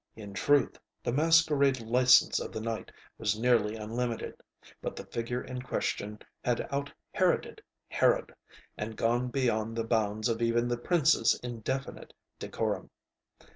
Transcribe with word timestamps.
In 0.15 0.33
truth 0.33 0.79
the 1.03 1.11
masquerade 1.13 1.79
license 1.79 2.39
of 2.39 2.51
the 2.51 2.59
night 2.59 2.91
was 3.19 3.39
nearly 3.39 3.75
unlimited; 3.75 4.41
but 4.81 4.95
the 4.95 5.05
figure 5.05 5.43
in 5.43 5.61
question 5.61 6.17
had 6.43 6.67
out 6.71 6.91
Heroded 7.11 7.61
Herod, 7.87 8.33
and 8.79 8.97
gone 8.97 9.27
beyond 9.27 9.75
the 9.75 9.83
bounds 9.83 10.27
of 10.27 10.41
even 10.41 10.67
the 10.67 10.77
princeŌĆÖs 10.77 11.39
indefinite 11.43 12.13
decorum. 12.39 12.89